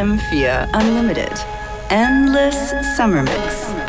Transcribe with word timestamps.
FM4 0.00 0.70
Unlimited. 0.72 1.32
Endless 1.90 2.72
Summer 2.96 3.22
Mix. 3.22 3.79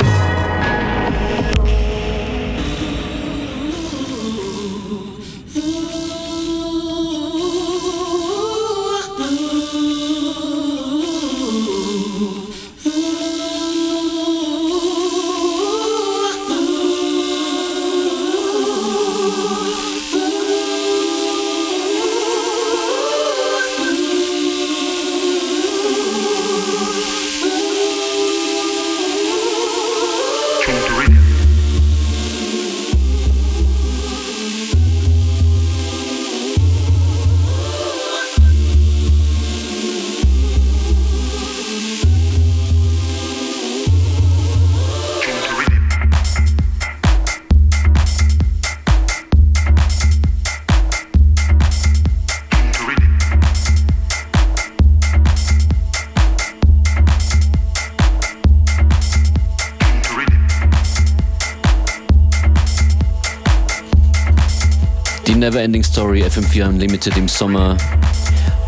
Story 65.92 66.24
FM4 66.24 66.68
Unlimited 66.68 67.18
im 67.18 67.28
Sommer. 67.28 67.76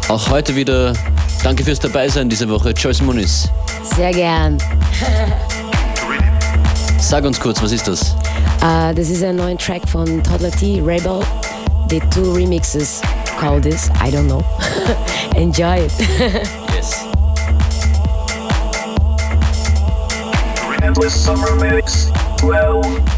Auch 0.08 0.28
heute 0.28 0.54
wieder 0.54 0.92
danke 1.42 1.64
fürs 1.64 1.80
Dabeisein 1.80 2.28
diese 2.28 2.46
Woche, 2.50 2.72
Joyce 2.72 3.00
Muniz. 3.00 3.48
Sehr 3.96 4.12
gern. 4.12 4.58
Sag 7.00 7.24
uns 7.24 7.40
kurz, 7.40 7.62
was 7.62 7.72
ist 7.72 7.88
das? 7.88 8.14
Uh, 8.62 8.92
das 8.94 9.08
ist 9.08 9.24
ein 9.24 9.36
neuer 9.36 9.56
Track 9.56 9.88
von 9.88 10.22
Toddler 10.22 10.50
T, 10.50 10.82
Rebel. 10.84 11.22
The 11.88 12.00
two 12.10 12.30
remixes 12.34 13.00
called 13.40 13.62
this, 13.62 13.88
I 14.02 14.10
don't 14.10 14.26
know. 14.26 14.44
Enjoy 15.34 15.86
it. 15.86 15.92
yes. 16.76 17.06
Endless 20.82 21.14
Summer 21.14 21.56
Mix 21.56 22.10
12. 22.40 23.13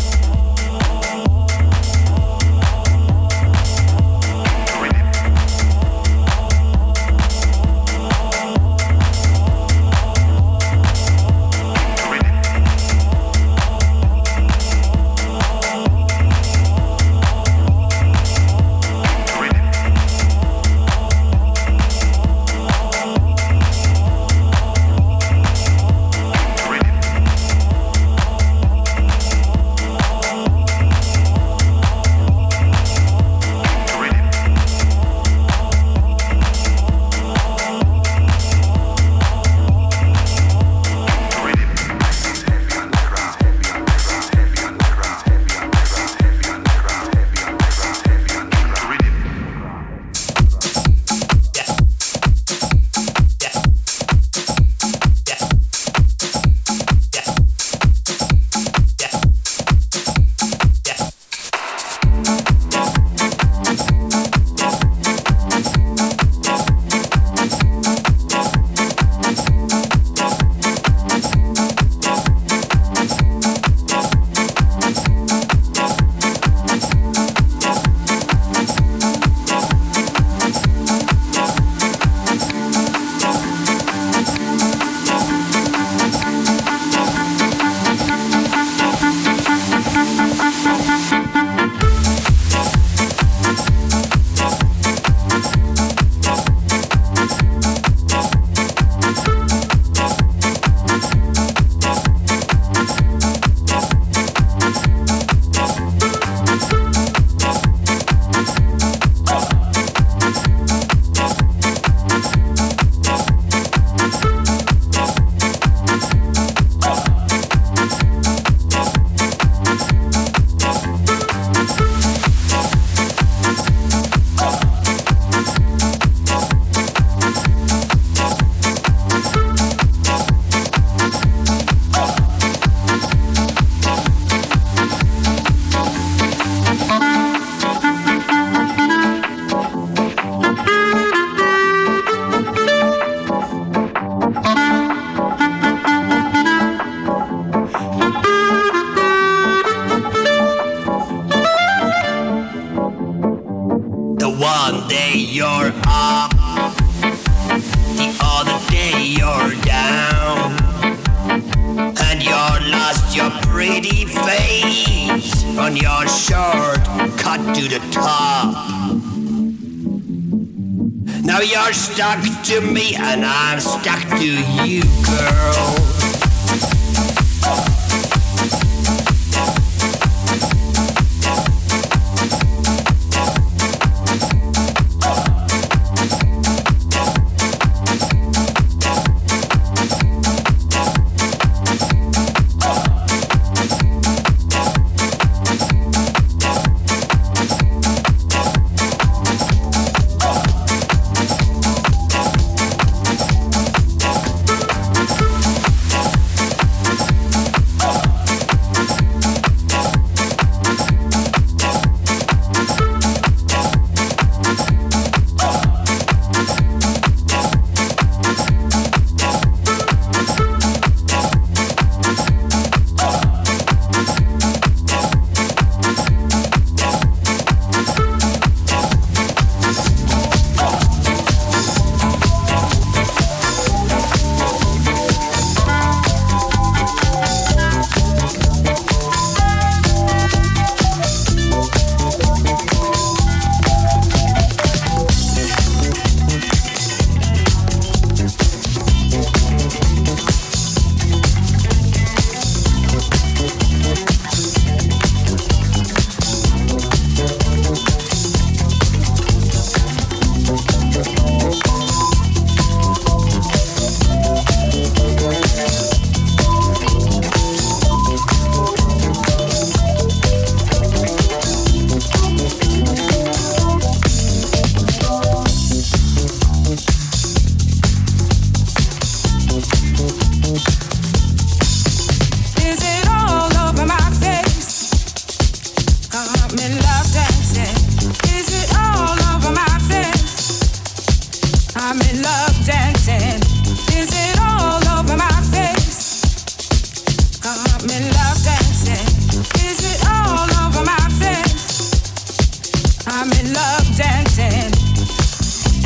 dancing 303.97 304.71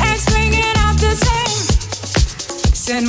and 0.03 0.19
swinging 0.19 0.75
out 0.83 0.97
the 0.99 1.15
same. 1.15 2.73
Send 2.73 3.07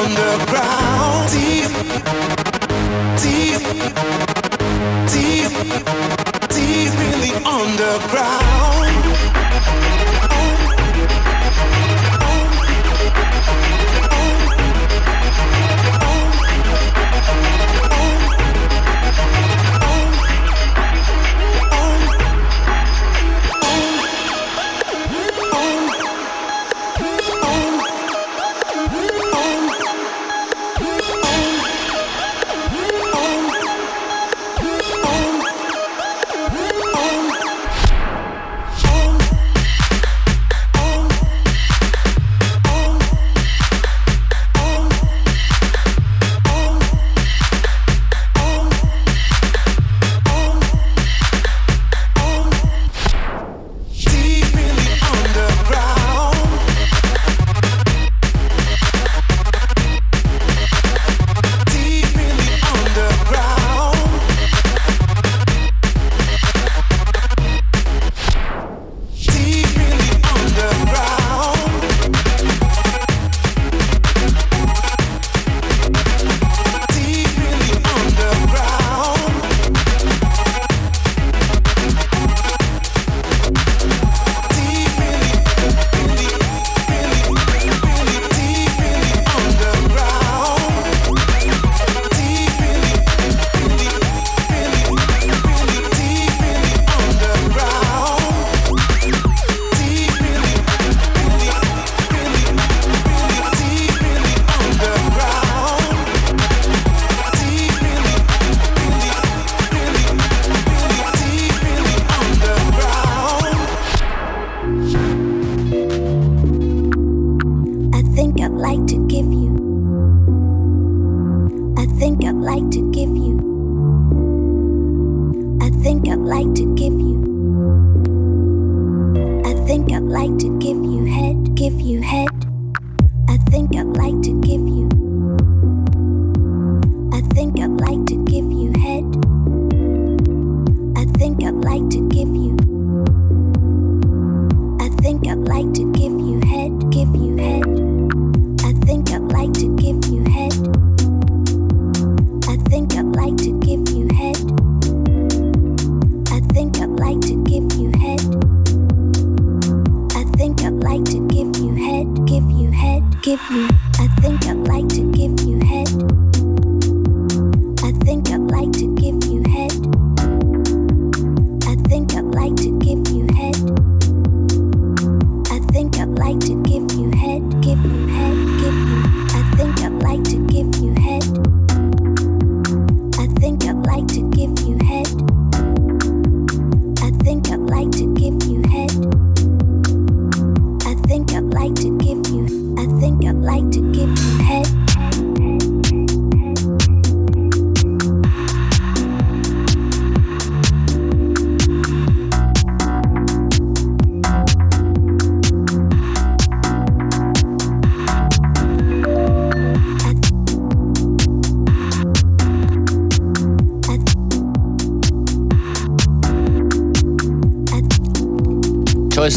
underground. 0.00 1.30
deep 1.30 2.19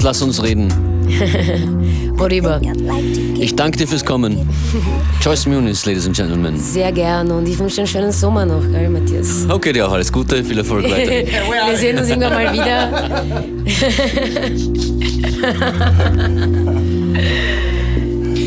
lass 0.03 0.21
uns 0.21 0.43
reden. 0.43 0.67
Worüber? 2.17 2.61
Ich 3.39 3.55
danke 3.55 3.77
dir 3.77 3.87
fürs 3.87 4.05
Kommen. 4.05 4.37
Joyce 5.21 5.47
Muniz, 5.47 5.85
Ladies 5.85 6.05
and 6.05 6.15
Gentlemen. 6.15 6.59
Sehr 6.59 6.91
gerne 6.91 7.33
und 7.33 7.47
ich 7.47 7.57
wünsche 7.57 7.75
dir 7.75 7.81
einen 7.81 7.87
schönen 7.87 8.11
Sommer 8.11 8.45
noch, 8.45 8.61
gell, 8.71 8.89
Matthias? 8.89 9.45
Okay, 9.49 9.73
dir 9.73 9.87
auch 9.87 9.91
alles 9.91 10.11
Gute, 10.11 10.43
viel 10.43 10.57
Erfolg 10.57 10.85
weiter. 10.85 11.11
Wir 11.69 11.77
sehen 11.77 11.97
uns 11.97 12.09
irgendwann 12.09 12.33
mal 12.33 12.53
wieder. 12.53 13.33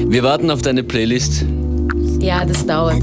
Wir 0.09 0.23
warten 0.23 0.51
auf 0.51 0.63
deine 0.63 0.83
Playlist. 0.85 1.45
Ja, 2.21 2.45
das 2.45 2.67
dauert. 2.67 3.03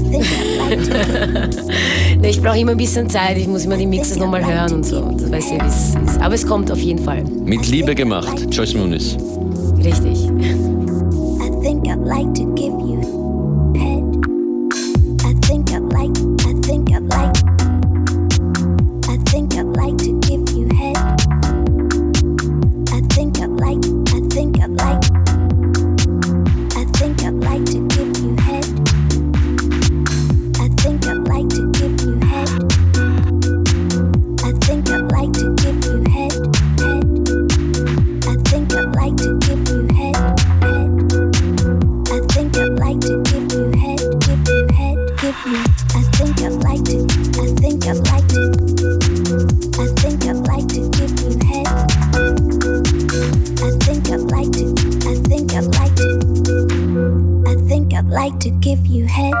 Ich 2.26 2.40
brauche 2.40 2.58
immer 2.58 2.70
ein 2.70 2.78
bisschen 2.78 3.08
Zeit, 3.08 3.36
ich 3.36 3.46
muss 3.46 3.66
immer 3.66 3.76
die 3.76 3.86
Mixes 3.86 4.16
nochmal 4.16 4.44
hören 4.44 4.72
und 4.72 4.84
so. 4.84 5.00
Das 5.18 5.30
weiß 5.30 5.44
ich, 5.44 5.52
wie 5.52 5.66
es 5.66 5.94
ist. 6.10 6.20
Aber 6.20 6.34
es 6.34 6.46
kommt 6.46 6.70
auf 6.70 6.78
jeden 6.78 7.02
Fall. 7.04 7.22
Mit 7.22 7.68
Liebe 7.68 7.94
gemacht, 7.94 8.46
Joyce 8.50 8.74
Muniz. 8.74 9.16
Richtig. 9.84 10.73
to 58.44 58.50
give 58.50 58.86
you 58.86 59.06
head. 59.06 59.32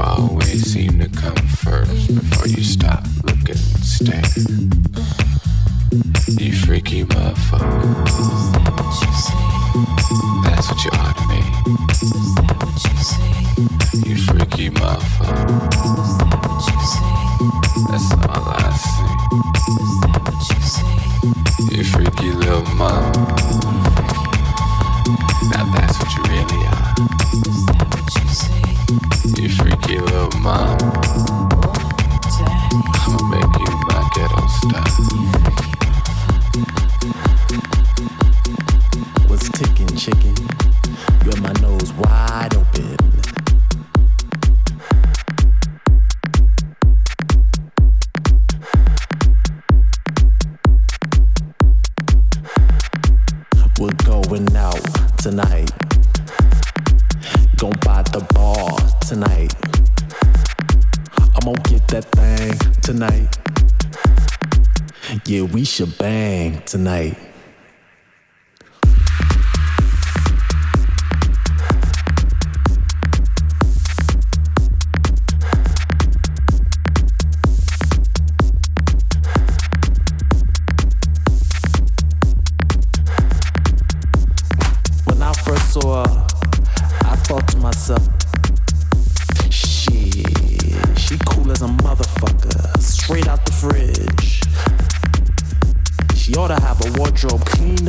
Always 0.00 0.72
seem 0.72 1.00
to 1.00 1.08
come 1.08 1.34
first 1.34 2.14
before 2.14 2.46
you 2.46 2.62
stop, 2.62 3.04
looking. 3.24 3.56
and 3.56 3.84
stare. 3.84 4.22
You 6.38 6.52
freaky 6.54 7.04
motherfucker. 7.04 8.04
That's 10.44 10.70
what 10.70 10.84
you 10.84 10.90
are. 10.92 11.17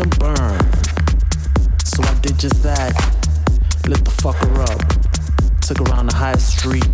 burn. 0.06 0.60
So 1.84 2.04
I 2.04 2.14
did 2.22 2.40
just 2.40 2.64
that. 2.64 2.94
Lit 3.88 4.04
the 4.06 4.12
fucker 4.12 4.60
up. 4.70 5.62
Took 5.62 5.88
her 5.88 5.94
on 5.94 6.08
the 6.08 6.16
high 6.16 6.38
street. 6.38 6.88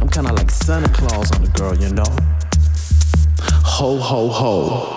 I'm 0.00 0.08
kinda 0.08 0.32
like 0.32 0.50
Santa 0.50 0.88
Claus 0.88 1.32
on 1.32 1.44
the 1.44 1.50
girl, 1.52 1.74
you 1.76 1.90
know. 1.90 2.04
Ho, 3.64 3.98
ho, 3.98 4.28
ho. 4.28 4.95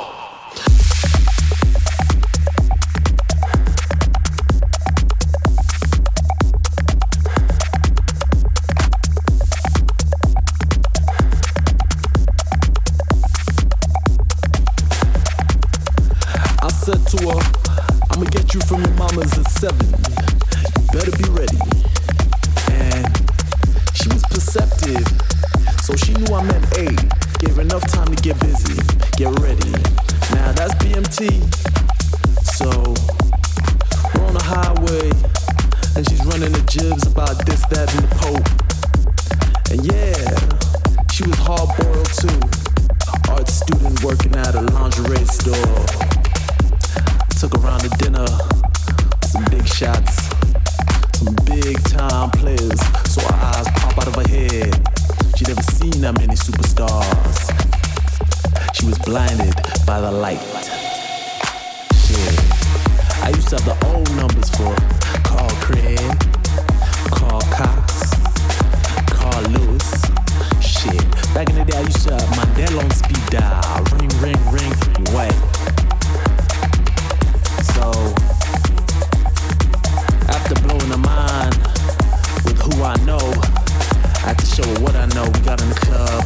out 85.50 85.62
in 85.64 85.70
the 85.70 85.76
club 85.76 86.24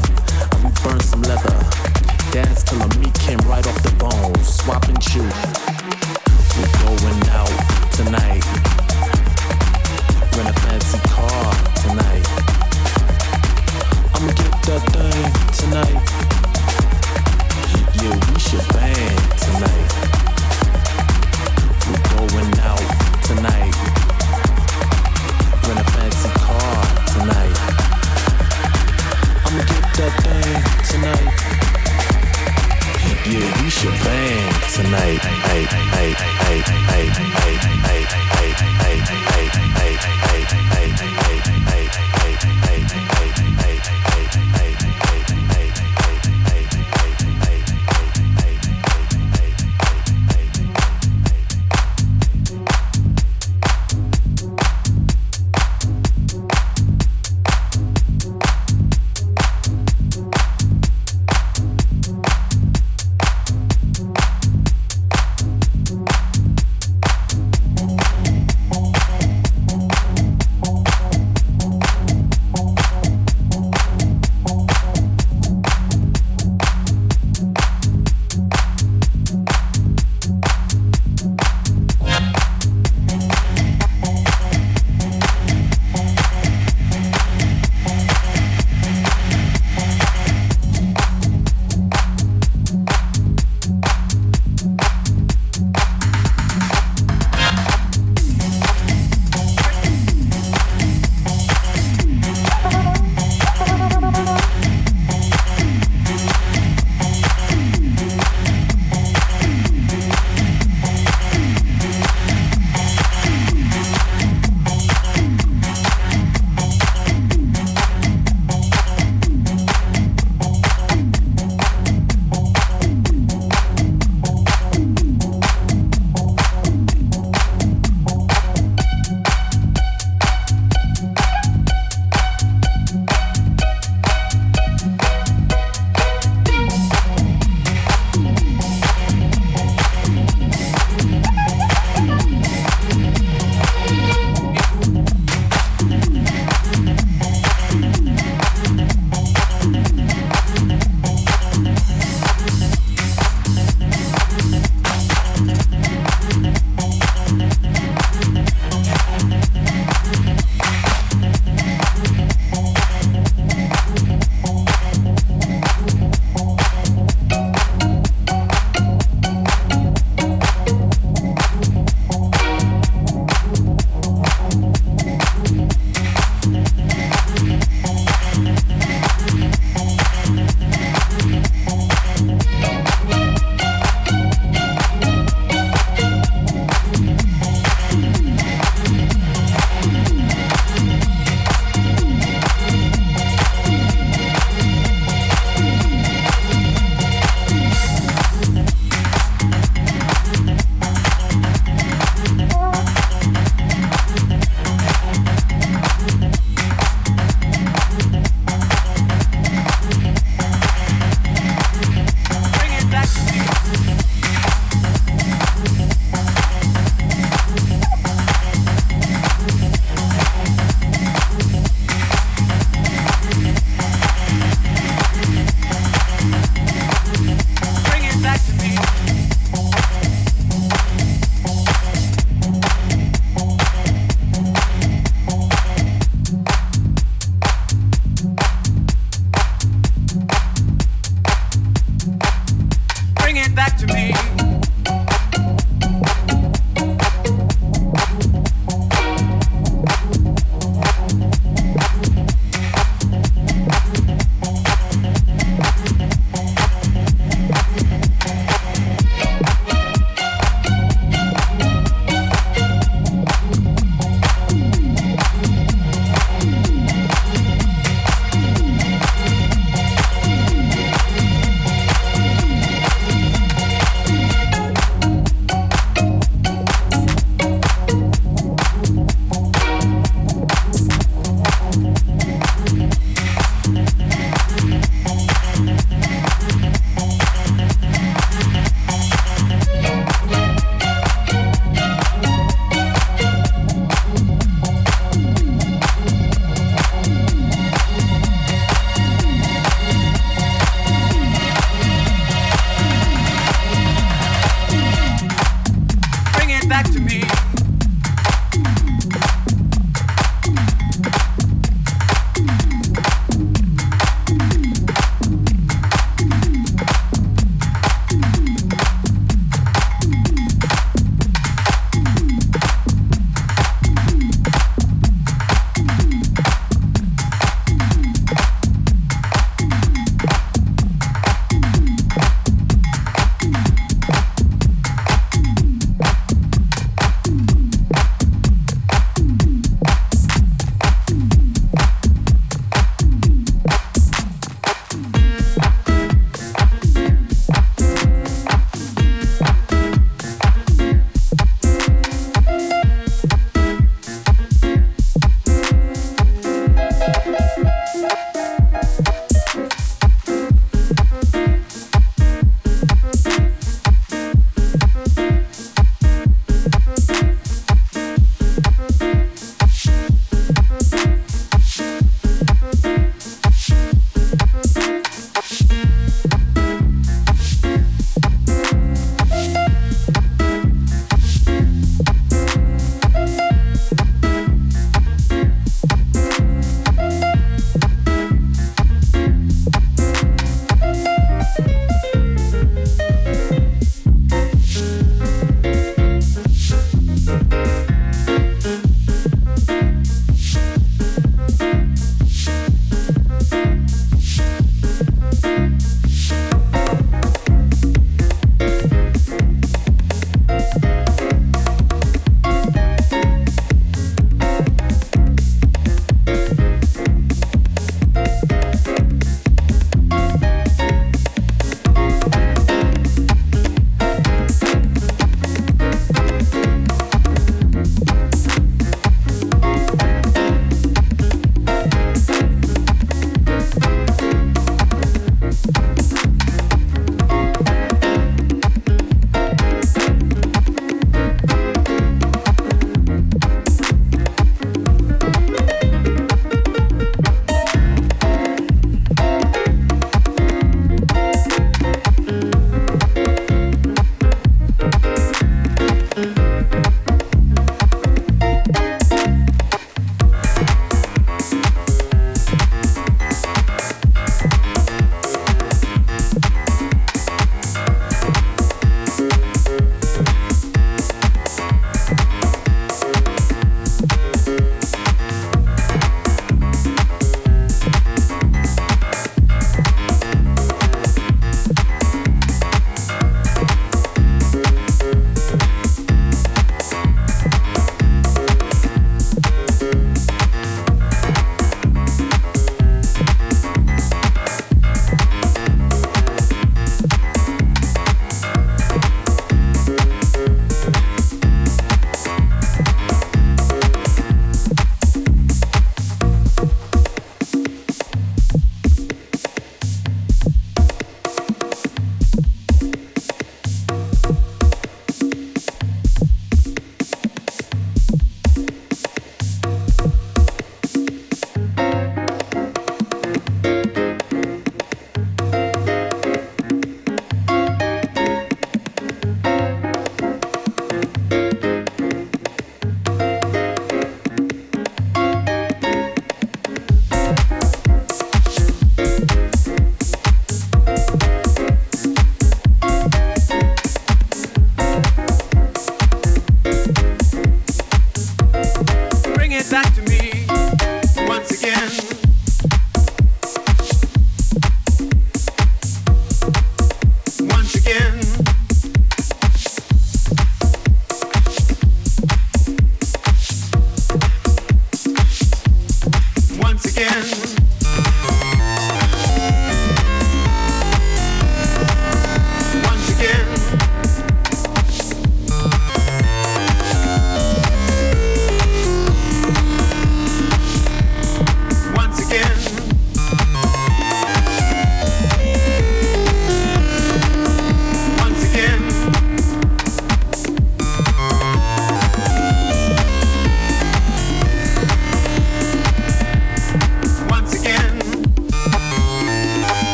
and 0.52 0.64
we 0.66 0.72
burned 0.84 1.02
some 1.02 1.22
leather. 1.22 1.56
Dance 2.32 2.64
till 2.64 2.80
the 2.80 3.00
meat 3.00 3.14
came 3.14 3.40
right 3.48 3.66
off 3.66 3.82
the 3.82 3.92
bones, 3.98 4.48
swapping 4.48 4.98
chew. 4.98 6.33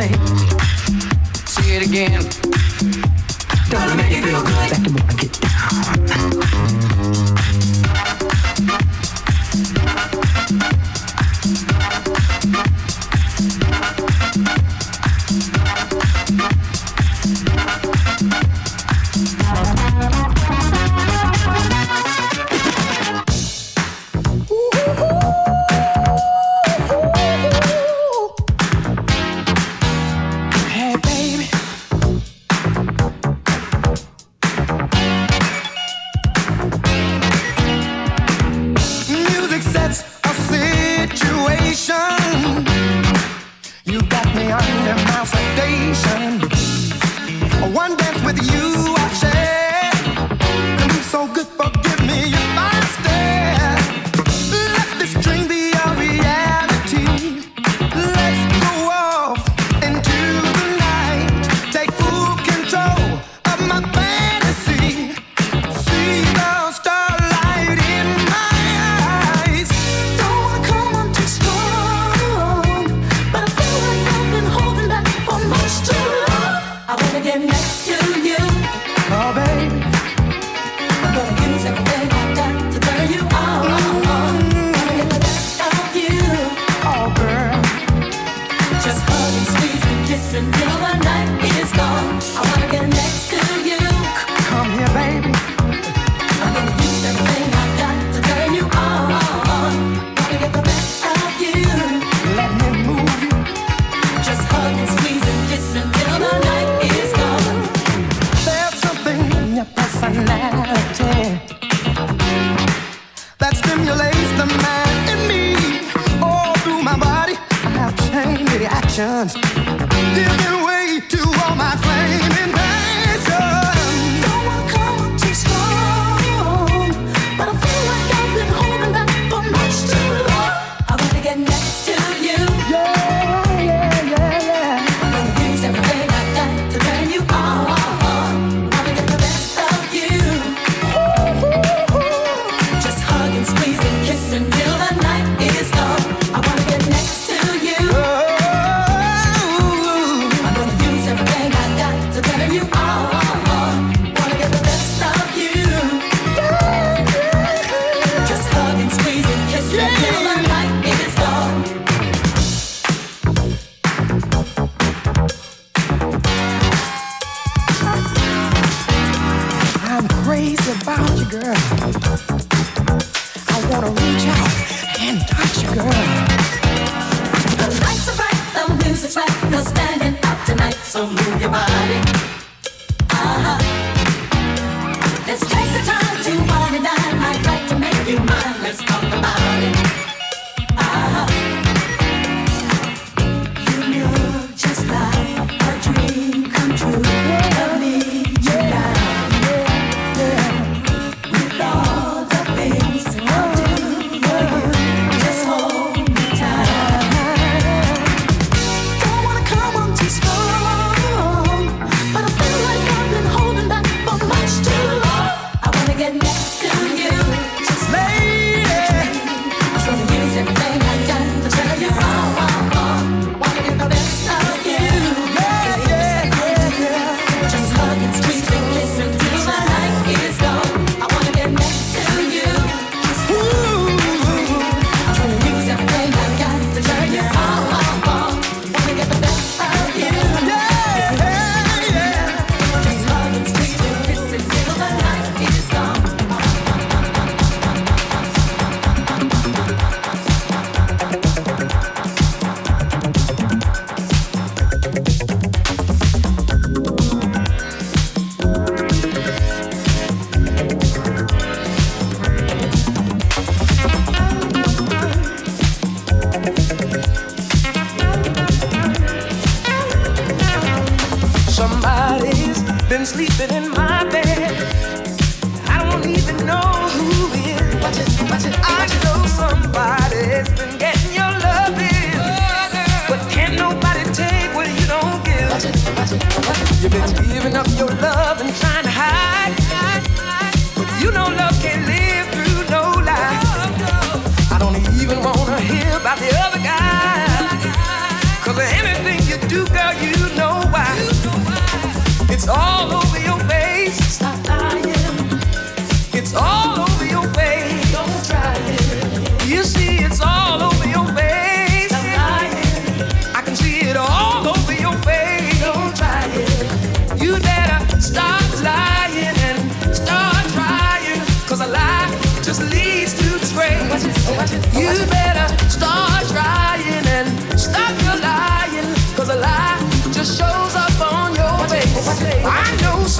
say. 0.00 0.12
Say 1.46 1.76
it 1.76 1.86
again. 1.86 2.22
Gotta 3.70 3.94
make 3.96 4.12
it 4.12 4.24
feel 4.24 4.42
good. 4.42 4.70
Back 4.70 4.82
to 4.82 4.90
I 5.08 5.14
get 5.14 5.40
down. 5.40 5.49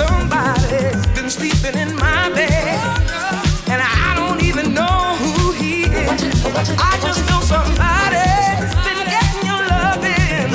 Somebody's 0.01 1.07
been 1.09 1.29
sleeping 1.29 1.79
in 1.79 1.95
my 1.95 2.31
bed, 2.31 2.49
and 3.69 3.83
I 3.83 4.15
don't 4.17 4.43
even 4.43 4.73
know 4.73 5.15
who 5.21 5.53
he 5.53 5.83
is. 5.83 6.23
I 6.79 6.99
just 7.03 7.21
know 7.29 7.41
somebody's 7.43 8.73
been 8.87 9.01
getting 9.13 9.45
your 9.45 9.63
loving, 9.69 10.49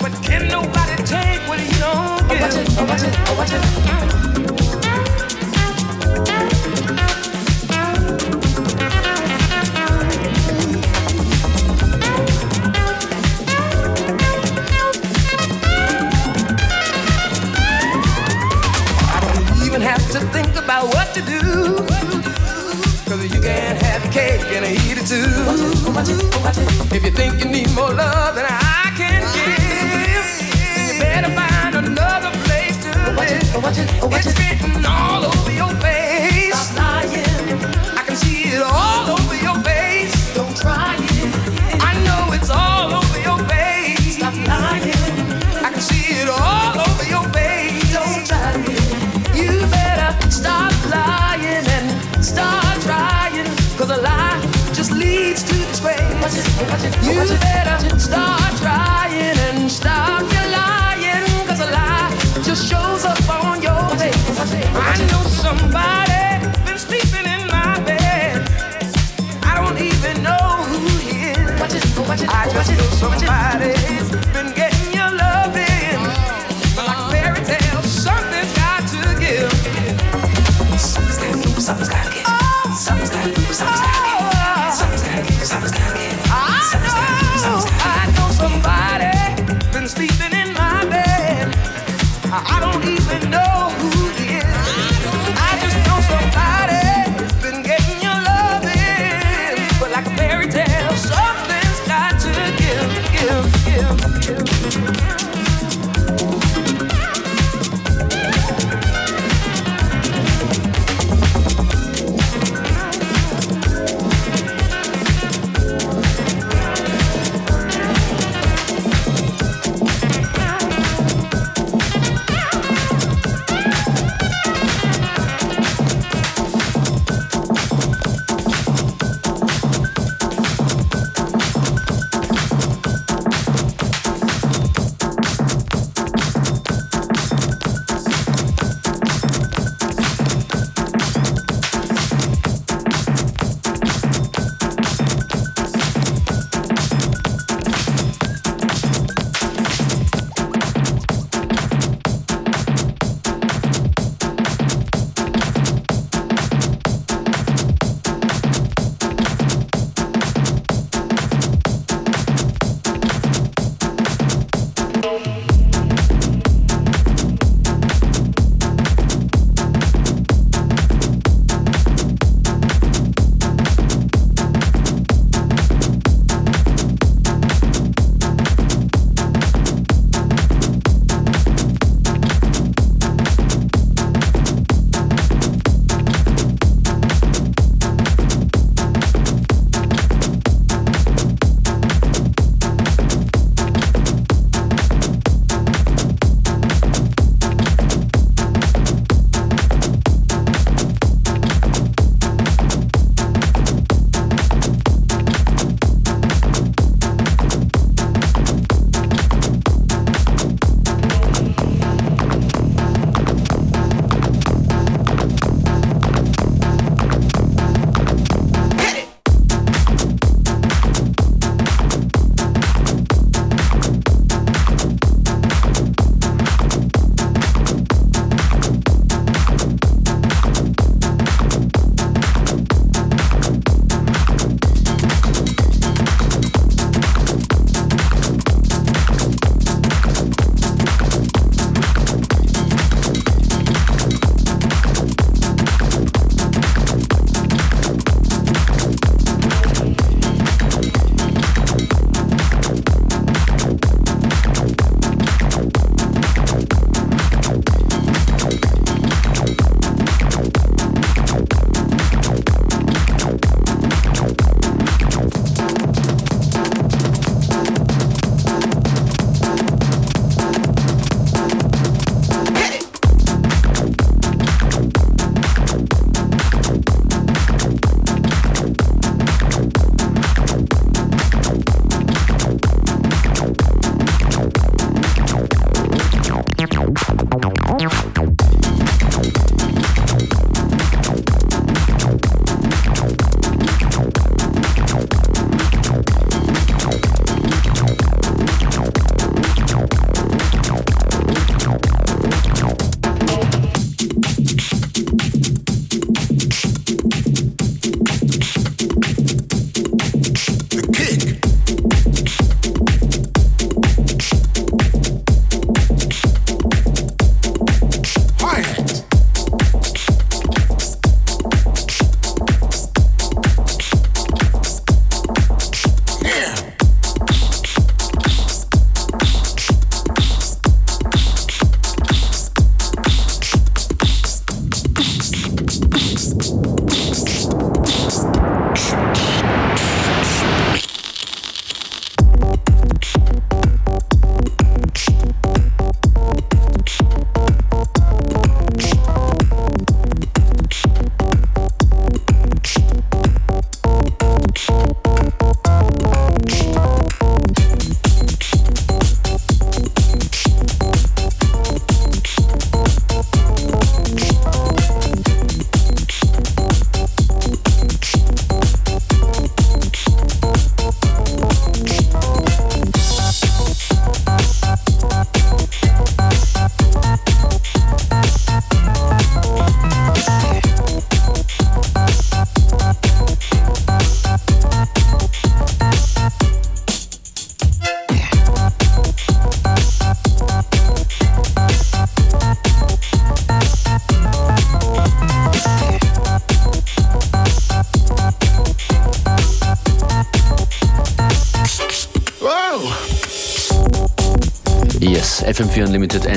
but 0.00 0.12
can 0.20 0.48
nobody 0.48 1.00
take 1.04 1.46
what 1.46 1.60
he 1.60 1.70
don't 1.78 2.28
give? 2.28 4.25
you 23.32 23.40
can 23.40 23.76
have 23.76 24.04
your 24.04 24.12
cake 24.12 24.40
and 24.56 24.66
eat 24.66 24.98
it 24.98 25.06
too. 25.06 25.26
If 26.94 27.04
you 27.04 27.10
think 27.10 27.42
you 27.42 27.50
need 27.50 27.70
more 27.74 27.92
love 27.92 28.34
than 28.34 28.46
I 28.48 28.92
can 28.96 29.22
give, 29.34 30.92
you 30.92 31.00
better 31.00 31.32
find 31.34 31.74
another 31.74 32.30
place 32.44 32.76
to 32.84 32.90
live. 33.16 33.42
It's 34.12 34.38
written 34.38 34.86
all 34.86 35.24
over 35.24 35.52
your 35.52 35.74
face. 35.80 35.95
You 55.78 57.20
better 57.38 57.98
start 57.98 58.56
trying 58.56 59.36
and 59.46 59.70
stop 59.70 60.22
your 60.32 60.48
a 61.60 61.70
lie 61.70 62.16
just 62.42 62.70
shows 62.70 63.04
up 63.04 63.28
on 63.28 63.60
your 63.60 63.84
face. 63.98 64.40
I 64.74 64.96
know 65.10 65.22
somebody 65.28 66.46
been 66.64 66.78
sleeping 66.78 67.26
in 67.26 67.46
my 67.48 67.78
bed. 67.84 68.48
I 69.42 69.54
don't 69.54 69.78
even 69.78 70.22
know 70.22 70.64
who 70.70 70.98
he 70.98 71.32
is. 71.32 71.60
I 71.60 71.68
just 71.68 71.94
know 72.76 72.90
somebody. 72.96 73.75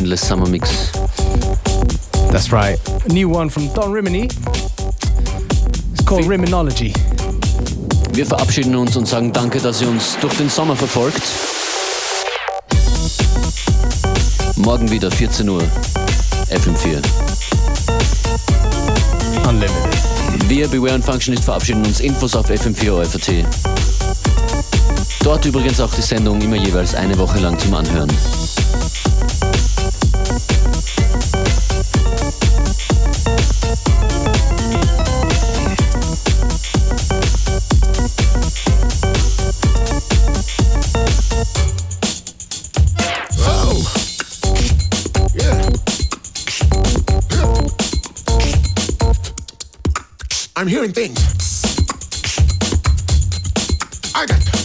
Endless 0.09 0.27
Summer 0.27 0.49
Mix. 0.49 0.91
That's 2.31 2.51
right. 2.51 2.79
A 3.05 3.13
new 3.13 3.29
one 3.29 3.47
from 3.47 3.71
Don 3.75 3.91
Rimini. 3.91 4.23
It's 4.23 6.03
called 6.03 6.25
Riminology. 6.25 6.95
Wir 8.13 8.25
verabschieden 8.25 8.75
uns 8.75 8.97
und 8.97 9.07
sagen 9.07 9.31
danke, 9.31 9.59
dass 9.59 9.83
ihr 9.83 9.87
uns 9.87 10.17
durch 10.19 10.35
den 10.37 10.49
Sommer 10.49 10.75
verfolgt. 10.75 11.21
Morgen 14.55 14.89
wieder 14.89 15.11
14 15.11 15.47
Uhr. 15.47 15.61
FM4. 16.49 17.03
Unlimited. 19.47 20.49
Wir, 20.49 20.67
Beware 20.69 20.95
und 20.95 21.05
Functionist, 21.05 21.43
verabschieden 21.43 21.85
uns. 21.85 21.99
Infos 21.99 22.35
auf 22.35 22.49
FM4 22.49 22.93
OFAT. 22.93 23.45
Dort 25.21 25.45
übrigens 25.45 25.79
auch 25.79 25.93
die 25.93 26.01
Sendung 26.01 26.41
immer 26.41 26.55
jeweils 26.55 26.95
eine 26.95 27.15
Woche 27.19 27.37
lang 27.37 27.59
zum 27.59 27.75
Anhören. 27.75 28.09
I'm 50.59 50.67
hearing 50.67 50.91
things. 50.91 51.17
I 54.13 54.25
got. 54.25 54.58